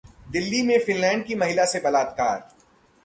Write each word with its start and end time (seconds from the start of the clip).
दिल्ली 0.31 0.61
में 0.61 0.77
फिनलैंड 0.79 1.23
की 1.25 1.35
महिला 1.35 1.65
से 1.65 1.79
बलात्कार 1.79 2.47